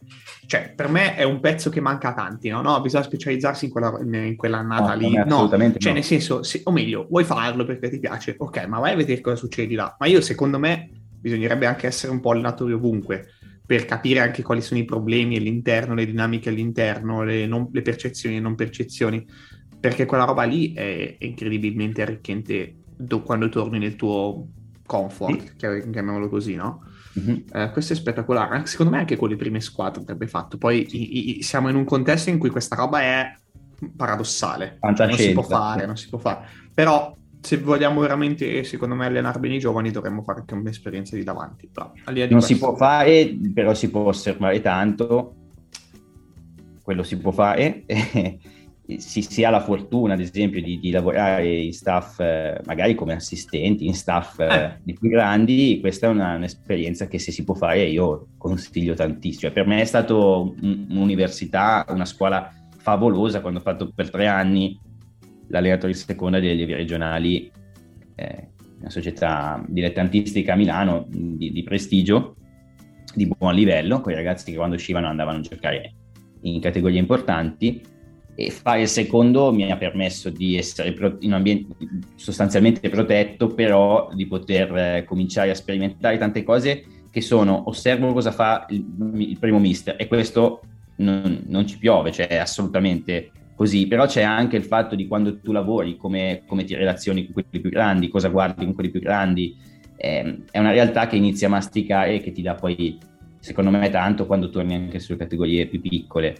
[0.48, 2.62] cioè, per me è un pezzo che manca a tanti, no?
[2.62, 5.94] no bisogna specializzarsi in, quella, in quell'annata no, lì, no, cioè no.
[5.94, 9.22] nel senso, se, o meglio, vuoi farlo perché ti piace, ok, ma vai a vedere
[9.22, 13.28] cosa succede di là, ma io secondo me bisognerebbe anche essere un po' allenatori ovunque,
[13.66, 18.38] per capire anche quali sono i problemi all'interno, le dinamiche all'interno, le, non, le percezioni
[18.38, 19.26] e non percezioni,
[19.88, 24.48] perché quella roba lì è, incredibilmente arricchente do, quando torni nel tuo
[24.84, 25.56] comfort, sì.
[25.56, 26.84] chiamiamolo così, no?
[27.20, 27.38] Mm-hmm.
[27.54, 30.58] Eh, questo è spettacolare, secondo me anche con le prime squadre avrebbe fatto.
[30.58, 33.32] Poi i, i, siamo in un contesto in cui questa roba è
[33.96, 36.48] paradossale, non si può fare, non si può fare.
[36.74, 41.24] Però se vogliamo veramente, secondo me, allenare bene i giovani, dovremmo fare anche un'esperienza di
[41.24, 41.70] davanti.
[41.72, 42.54] Però, di non questo...
[42.54, 45.36] si può fare, però si può osservare tanto
[46.86, 47.84] quello si può fare,
[48.98, 53.14] si, si, ha la fortuna, ad esempio, di, di lavorare in staff, eh, magari come
[53.14, 54.80] assistenti, in staff eh, eh.
[54.84, 59.52] di più grandi, questa è una, un'esperienza che se si può fare io consiglio tantissimo.
[59.52, 64.80] Per me è stata un'università, una scuola favolosa quando ho fatto per tre anni
[65.48, 67.52] l'allenatore di seconda degli allievi regionali,
[68.16, 72.36] eh, una società dilettantistica a Milano di, di prestigio,
[73.16, 75.94] di buon livello, con i ragazzi che quando uscivano andavano a giocare
[76.42, 77.94] in categorie importanti
[78.36, 81.76] e fare il secondo mi ha permesso di essere in un ambiente
[82.16, 88.32] sostanzialmente protetto, però di poter eh, cominciare a sperimentare tante cose che sono osservo cosa
[88.32, 90.62] fa il, il primo mister e questo
[90.98, 95.40] non, non, ci piove, cioè è assolutamente così, però c'è anche il fatto di quando
[95.40, 99.00] tu lavori, come, come ti relazioni con quelli più grandi, cosa guardi con quelli più
[99.00, 99.56] grandi,
[99.96, 102.98] eh, è una realtà che inizia a masticare e che ti dà poi,
[103.40, 106.36] secondo me, tanto quando torni anche sulle categorie più piccole.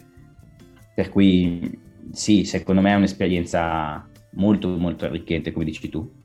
[0.94, 6.24] Per cui sì, secondo me è un'esperienza molto molto arricchente, come dici tu.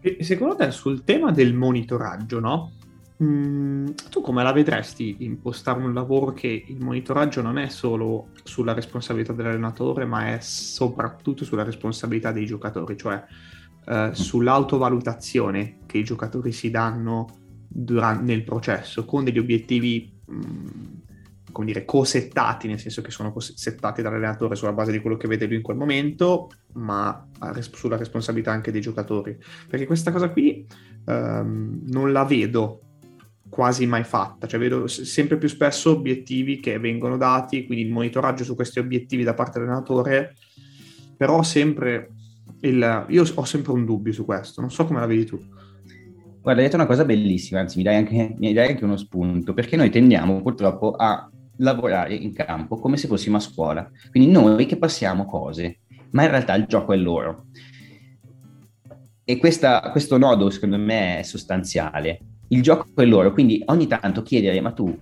[0.00, 2.72] E secondo te sul tema del monitoraggio, no?
[3.22, 8.72] Mm, tu come la vedresti impostare un lavoro che il monitoraggio non è solo sulla
[8.72, 13.22] responsabilità dell'allenatore, ma è soprattutto sulla responsabilità dei giocatori, cioè
[13.84, 14.12] eh, mm.
[14.12, 17.26] sull'autovalutazione che i giocatori si danno
[17.68, 21.00] durante, nel processo, con degli obiettivi mh, mm,
[21.52, 25.46] come dire, cosettati, nel senso che sono settati dall'allenatore sulla base di quello che vede
[25.46, 27.26] lui in quel momento, ma
[27.72, 29.36] sulla responsabilità anche dei giocatori.
[29.68, 30.66] Perché questa cosa qui
[31.06, 32.82] um, non la vedo
[33.48, 38.44] quasi mai fatta, cioè vedo sempre più spesso obiettivi che vengono dati, quindi il monitoraggio
[38.44, 40.34] su questi obiettivi da parte dell'allenatore,
[41.16, 42.10] però sempre
[42.60, 43.06] il...
[43.08, 45.38] io ho sempre un dubbio su questo, non so come la vedi tu.
[46.42, 49.52] Guarda, hai detto una cosa bellissima, anzi mi dai, anche, mi dai anche uno spunto,
[49.52, 51.29] perché noi tendiamo purtroppo a
[51.60, 53.88] lavorare in campo come se fossimo a scuola.
[54.10, 57.46] Quindi noi che passiamo cose, ma in realtà il gioco è loro.
[59.24, 62.20] E questa, questo nodo secondo me è sostanziale.
[62.48, 64.96] Il gioco è loro, quindi ogni tanto chiedere, ma tu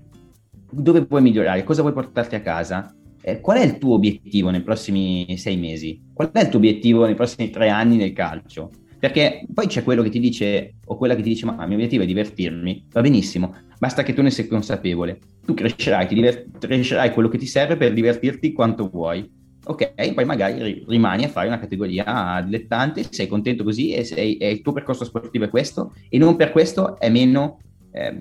[0.71, 1.64] dove puoi migliorare?
[1.64, 2.94] Cosa vuoi portarti a casa?
[3.23, 6.03] Eh, qual è il tuo obiettivo nei prossimi sei mesi?
[6.12, 8.71] Qual è il tuo obiettivo nei prossimi tre anni nel calcio?
[8.99, 11.77] Perché poi c'è quello che ti dice, o quella che ti dice, ma il mio
[11.77, 15.19] obiettivo è divertirmi, va benissimo, basta che tu ne sei consapevole.
[15.45, 19.37] Tu crescerai, ti divert- crescerai quello che ti serve per divertirti quanto vuoi.
[19.65, 24.51] Ok, poi magari rimani a fare una categoria dilettante, sei contento così e, sei, e
[24.51, 27.59] il tuo percorso sportivo è questo e non per questo è meno,
[27.93, 28.19] eh,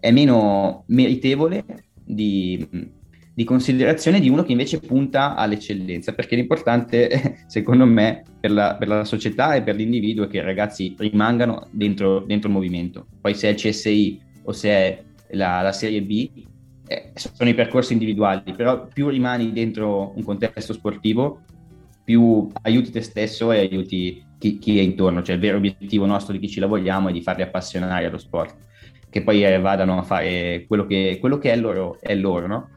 [0.00, 1.64] è meno meritevole
[2.02, 2.66] di,
[3.40, 8.86] di considerazione di uno che invece punta all'eccellenza, perché l'importante, secondo me, per la, per
[8.86, 13.06] la società e per l'individuo è che i ragazzi rimangano dentro, dentro, il movimento.
[13.18, 16.28] Poi se è il CSI o se è la, la Serie B,
[16.86, 21.40] eh, sono i percorsi individuali, però più rimani dentro un contesto sportivo,
[22.04, 25.22] più aiuti te stesso e aiuti chi, chi è intorno.
[25.22, 28.54] Cioè il vero obiettivo nostro di chi ci lavoriamo è di farli appassionare allo sport,
[29.08, 32.68] che poi eh, vadano a fare quello che, quello che è loro, è loro no?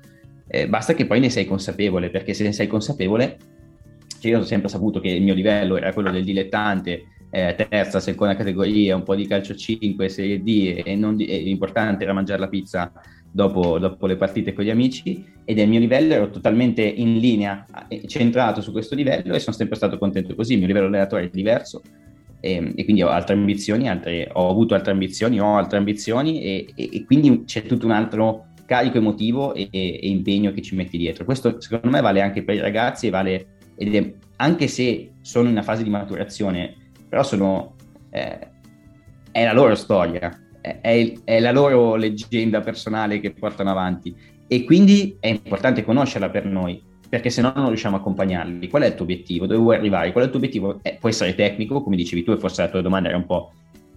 [0.53, 3.37] Eh, basta che poi ne sei consapevole, perché se ne sei consapevole,
[4.19, 7.99] cioè io ho sempre saputo che il mio livello era quello del dilettante, eh, terza,
[7.99, 12.39] seconda categoria, un po' di calcio 5, serie D, e, di, e l'importante era mangiare
[12.39, 12.91] la pizza
[13.31, 17.65] dopo, dopo, le partite con gli amici, ed il mio livello ero totalmente in linea,
[18.05, 21.29] centrato su questo livello, e sono sempre stato contento così, il mio livello allenatore è
[21.29, 21.81] diverso,
[22.39, 26.67] e, e, quindi ho altre ambizioni, altre, ho avuto altre ambizioni, ho altre ambizioni e,
[26.75, 30.97] e, e, quindi c'è tutto un altro carico emotivo e, e, impegno che ci metti
[30.97, 31.25] dietro.
[31.25, 35.51] Questo secondo me vale anche per i ragazzi vale, ed è, anche se sono in
[35.51, 36.73] una fase di maturazione,
[37.07, 37.75] però sono,
[38.09, 38.39] eh,
[39.31, 44.15] è la loro storia, è, è, la loro leggenda personale che portano avanti
[44.47, 48.69] e quindi è importante conoscerla per noi, perché se no non riusciamo a accompagnarli.
[48.69, 49.45] Qual è il tuo obiettivo?
[49.45, 50.12] Dove vuoi arrivare?
[50.12, 50.79] Qual è il tuo obiettivo?
[50.81, 53.51] Eh, può essere tecnico, come dicevi tu, e forse la tua domanda era un po'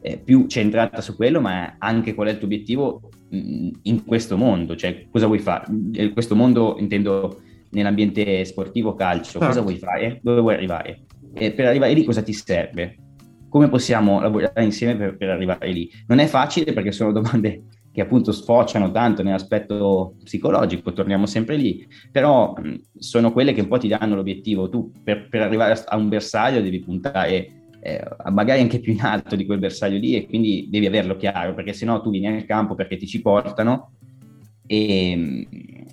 [0.06, 4.76] eh, più centrata su quello, ma anche qual è il tuo obiettivo in questo mondo,
[4.76, 5.64] cioè cosa vuoi fare?
[5.68, 7.40] In questo mondo intendo
[7.70, 9.62] nell'ambiente sportivo calcio, cosa certo.
[9.62, 10.20] vuoi fare?
[10.22, 11.02] Dove vuoi arrivare?
[11.34, 12.96] E per arrivare lì cosa ti serve?
[13.48, 15.90] Come possiamo lavorare insieme per, per arrivare lì?
[16.06, 21.84] Non è facile perché sono domande che appunto sfociano tanto nell'aspetto psicologico, torniamo sempre lì,
[22.12, 22.54] però
[22.96, 24.68] sono quelle che un po' ti danno l'obiettivo.
[24.68, 27.55] Tu per, per arrivare a un bersaglio devi puntare
[27.86, 31.54] eh, magari anche più in alto di quel bersaglio lì e quindi devi averlo chiaro
[31.54, 33.92] perché sennò tu vieni al campo perché ti ci portano
[34.66, 35.46] e,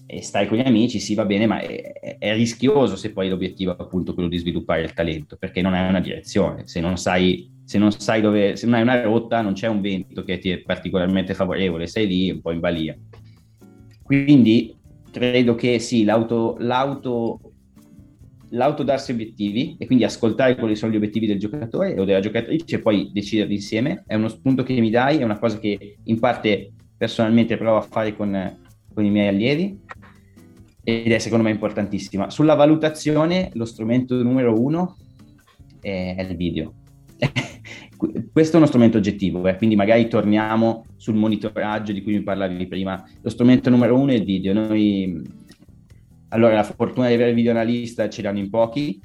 [0.07, 3.77] e stai con gli amici, sì va bene, ma è, è, rischioso se poi l'obiettivo
[3.77, 7.51] è appunto quello di sviluppare il talento perché non hai una direzione, se non sai,
[7.63, 10.49] se non sai dove, se non hai una rotta non c'è un vento che ti
[10.49, 12.97] è particolarmente favorevole, sei lì un po' in balia.
[14.01, 14.75] Quindi
[15.11, 17.52] credo che sì, l'auto, l'auto,
[18.53, 22.75] l'auto darsi obiettivi e quindi ascoltare quali sono gli obiettivi del giocatore o della giocatrice
[22.75, 26.19] e poi deciderli insieme è uno spunto che mi dai, è una cosa che in
[26.19, 28.59] parte personalmente provo a fare con,
[28.93, 29.79] con i miei allievi
[30.83, 32.29] ed è secondo me importantissima.
[32.29, 34.97] Sulla valutazione, lo strumento numero uno
[35.79, 36.73] è, è il video.
[38.33, 39.55] Questo è uno strumento oggettivo, eh?
[39.55, 43.01] quindi magari torniamo sul monitoraggio di cui mi parlavi prima.
[43.21, 44.53] Lo strumento numero uno è il video.
[44.53, 45.21] Noi,
[46.33, 48.99] allora, la fortuna di avere il videoanalista ce l'hanno in pochi,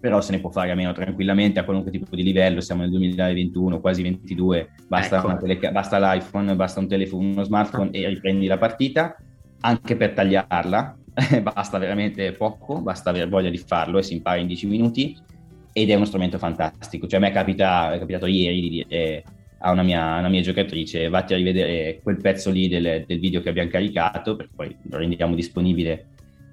[0.00, 2.60] però se ne può fare a meno tranquillamente a qualunque tipo di livello.
[2.60, 5.36] Siamo nel 2021, quasi 22, basta, ecco.
[5.36, 9.16] tele- basta l'iPhone, basta un telefono, uno smartphone e riprendi la partita
[9.60, 10.96] anche per tagliarla,
[11.42, 15.16] basta veramente poco, basta aver voglia di farlo e si impara in 10 minuti
[15.72, 17.06] ed è uno strumento fantastico.
[17.06, 19.24] Cioè a me è, capita, è capitato ieri di dire
[19.58, 23.40] a una mia, una mia, giocatrice vatti a rivedere quel pezzo lì del, del, video
[23.40, 26.06] che abbiamo caricato, perché poi lo rendiamo disponibile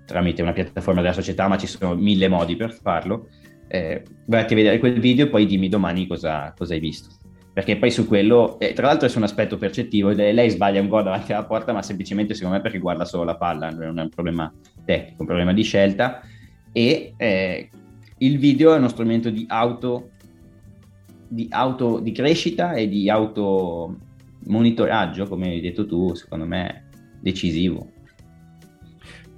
[0.10, 3.30] tramite una piattaforma della società, ma ci sono mille modi per farlo.
[3.68, 7.20] Eh, vatti a vedere quel video e poi dimmi domani cosa, cosa hai visto
[7.60, 10.88] perché poi su quello, eh, tra l'altro è su un aspetto percettivo, lei sbaglia un
[10.88, 14.04] gol davanti alla porta, ma semplicemente secondo me perché guarda solo la palla, non è
[14.04, 14.50] un problema
[14.86, 16.22] tecnico, è un problema di scelta
[16.72, 17.70] e eh,
[18.20, 20.12] il video è uno strumento di auto,
[21.28, 23.98] di auto, di crescita e di auto
[24.46, 26.86] monitoraggio, come hai detto tu, secondo me
[27.20, 27.92] decisivo.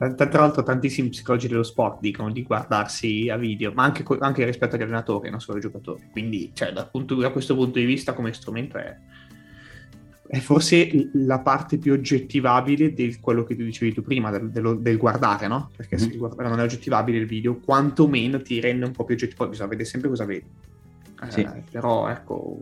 [0.02, 4.76] Tra l'altro tantissimi psicologi dello sport dicono di guardarsi a video, ma anche, anche rispetto
[4.76, 6.10] agli allenatori, non solo ai giocatori.
[6.12, 8.98] Quindi, cioè, da, punto, da, questo punto di vista, come strumento è,
[10.26, 14.80] è forse la parte più oggettivabile di quello che tu dicevi tu prima, del, del,
[14.80, 15.70] del guardare, no?
[15.76, 16.06] Perché mm-hmm.
[16.06, 19.38] se il guardare non è oggettivabile il video, quantomeno ti rende un po' più oggettivo.
[19.38, 20.50] Poi bisogna vedere sempre cosa vedi.
[21.28, 21.42] Sì.
[21.42, 22.60] Eh, però, ecco,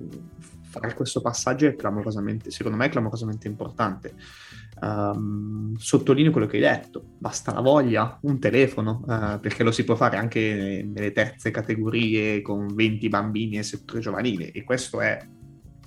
[0.62, 4.14] fare questo passaggio è clamorosamente, secondo me, è clamorosamente importante.
[4.82, 9.84] Um, sottolineo quello che hai detto, basta la voglia, un telefono, uh, perché lo si
[9.84, 15.20] può fare anche nelle terze categorie con 20 bambini e settore giovanile e questo è...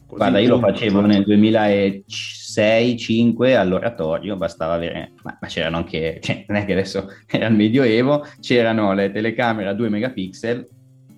[0.07, 6.59] Guarda, io lo facevo nel 2006-2005 all'oratorio, bastava avere, ma, ma, c'erano anche, cioè, non
[6.59, 10.69] è che adesso era il medioevo, c'erano le telecamere a 2 megapixel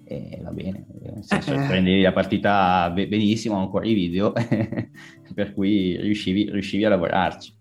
[0.05, 1.67] e va bene, nel senso eh.
[1.67, 4.33] prendevi la partita benissimo, ancora i video,
[5.35, 7.53] per cui riuscivi, riuscivi a lavorarci.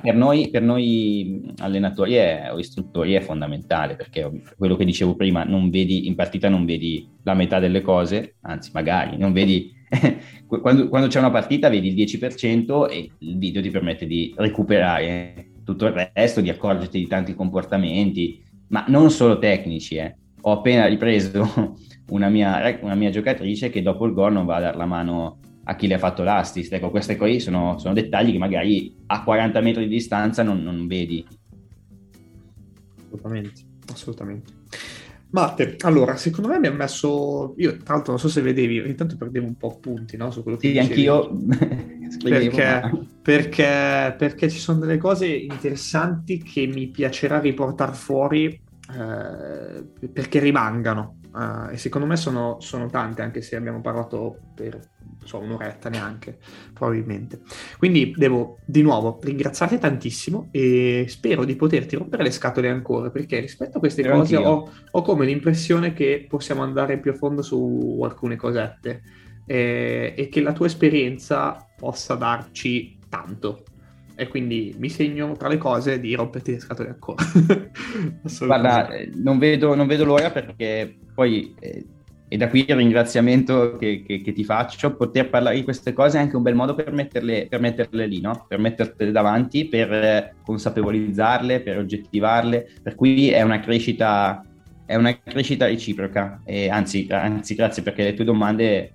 [0.00, 5.44] Per noi, per noi allenatori è, o istruttori è fondamentale perché quello che dicevo prima,
[5.44, 9.72] non vedi, in partita non vedi la metà delle cose, anzi magari non vedi,
[10.46, 15.50] quando, quando, c'è una partita vedi il 10% e il video ti permette di recuperare
[15.64, 19.96] tutto il resto, di accorgerti di tanti comportamenti, ma non solo tecnici.
[19.96, 20.16] Eh.
[20.42, 21.74] Ho appena ripreso
[22.10, 25.38] una mia, una mia giocatrice che dopo il gol non va a dare la mano
[25.68, 26.72] a chi le ha fatto l'assist.
[26.72, 30.86] Ecco, questi qui sono, sono, dettagli che magari a 40 metri di distanza non, non
[30.86, 31.26] vedi.
[33.04, 33.60] Assolutamente,
[33.92, 34.52] assolutamente.
[35.30, 37.54] Matte, allora, secondo me mi ha messo...
[37.58, 40.30] Io, tra l'altro, non so se vedevi, ogni tanto perdevo un po' punti, no?
[40.30, 41.36] Su quello che sì, anch'io
[42.22, 50.38] perché, perché, perché, ci sono delle cose interessanti che mi piacerà riportare fuori eh, perché
[50.38, 51.18] rimangano.
[51.32, 54.80] Uh, e secondo me sono, sono, tante, anche se abbiamo parlato per
[55.26, 56.38] so, un'oretta neanche,
[56.72, 57.40] probabilmente.
[57.78, 63.40] Quindi devo di nuovo ringraziarti tantissimo e spero di poterti rompere le scatole ancora, perché
[63.40, 67.42] rispetto a queste Però cose ho, ho, come l'impressione che possiamo andare più a fondo
[67.42, 69.02] su alcune cosette
[69.46, 73.64] e, e che la tua esperienza possa darci tanto
[74.18, 77.22] e quindi mi segno tra le cose di romperti le scatole ancora.
[78.40, 81.84] Guarda, non vedo, non vedo, l'ora perché poi, eh,
[82.28, 86.18] e da qui il ringraziamento che, che, che, ti faccio, poter parlare di queste cose
[86.18, 88.46] è anche un bel modo per metterle, per metterle lì, no?
[88.48, 94.44] per metterle davanti, per consapevolizzarle, per oggettivarle, per cui è una crescita,
[94.84, 98.90] è una crescita reciproca, e anzi, anzi grazie perché le tue domande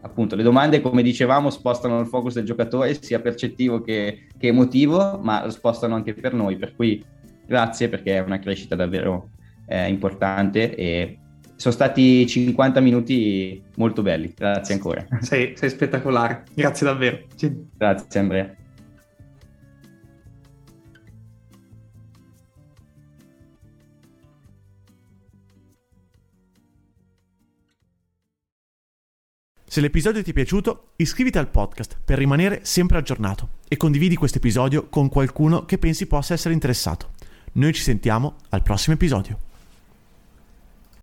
[0.00, 5.18] appunto le domande, come dicevamo, spostano il focus del giocatore sia percettivo che, che, emotivo,
[5.22, 6.56] ma lo spostano anche per noi.
[6.56, 7.04] Per cui
[7.46, 9.30] grazie perché è una crescita davvero
[9.66, 11.18] eh, importante e
[11.58, 14.32] sono stati 50 minuti molto belli.
[14.34, 15.04] Grazie ancora.
[15.20, 16.44] Sei, sei spettacolare.
[16.54, 17.18] Grazie davvero.
[17.76, 18.54] Grazie Andrea.
[29.64, 34.38] Se l'episodio ti è piaciuto, iscriviti al podcast per rimanere sempre aggiornato e condividi questo
[34.38, 37.10] episodio con qualcuno che pensi possa essere interessato.
[37.54, 39.47] Noi ci sentiamo al prossimo episodio.